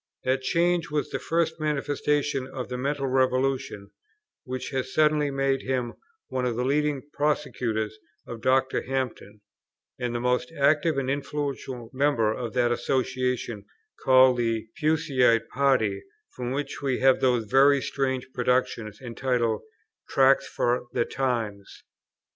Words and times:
That 0.23 0.41
change 0.41 0.89
was 0.89 1.11
the 1.11 1.19
first 1.19 1.59
manifestation 1.59 2.47
of 2.47 2.69
the 2.69 2.77
mental 2.79 3.05
revolution, 3.05 3.91
which 4.45 4.71
has 4.71 4.91
suddenly 4.91 5.29
made 5.29 5.61
him 5.61 5.93
one 6.27 6.43
of 6.43 6.55
the 6.55 6.65
leading 6.65 7.03
persecutors 7.13 7.99
of 8.25 8.41
Dr. 8.41 8.81
Hampden, 8.81 9.41
and 9.99 10.15
the 10.15 10.19
most 10.19 10.51
active 10.59 10.97
and 10.97 11.07
influential 11.07 11.91
member 11.93 12.33
of 12.33 12.53
that 12.53 12.71
association 12.71 13.65
called 14.03 14.37
the 14.37 14.69
Puseyite 14.79 15.47
party, 15.49 16.01
from 16.31 16.49
which 16.49 16.81
we 16.81 16.97
have 16.97 17.19
those 17.19 17.45
very 17.45 17.79
strange 17.79 18.27
productions, 18.33 18.99
entitled, 19.01 19.61
Tracts 20.09 20.47
for 20.47 20.87
the 20.93 21.05
Times. 21.05 21.83